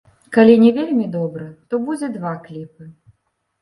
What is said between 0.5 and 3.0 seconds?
не вельмі добра, то будзе два кліпы.